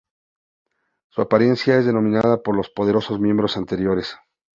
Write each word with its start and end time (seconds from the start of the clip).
Su 1.11 1.21
apariencia 1.21 1.77
es 1.77 1.85
dominada 1.85 2.41
por 2.41 2.55
los 2.57 2.71
poderosos 2.71 3.19
miembros 3.19 3.55
anteriores. 3.55 4.17